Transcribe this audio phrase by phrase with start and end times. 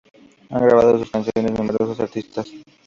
[0.49, 2.47] Han grabado sus canciones numerosos artistas.